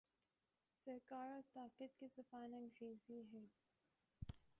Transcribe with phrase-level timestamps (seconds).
[0.85, 3.45] سرکار اور طاقت کی زبان انگریزی ہے۔